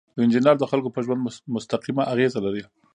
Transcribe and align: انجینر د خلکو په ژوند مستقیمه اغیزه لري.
انجینر 0.21 0.55
د 0.59 0.63
خلکو 0.71 0.93
په 0.95 0.99
ژوند 1.05 1.21
مستقیمه 1.55 2.03
اغیزه 2.13 2.39
لري. 2.45 2.63